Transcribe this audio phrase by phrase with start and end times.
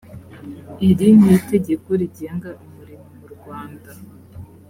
[0.89, 3.91] iri ni itegeko rigenga umurimo mu rwanda